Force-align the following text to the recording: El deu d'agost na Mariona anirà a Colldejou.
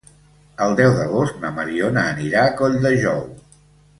El 0.67 0.71
deu 0.79 0.93
d'agost 0.99 1.37
na 1.43 1.51
Mariona 1.59 2.05
anirà 2.15 2.47
a 2.47 2.57
Colldejou. 2.63 3.23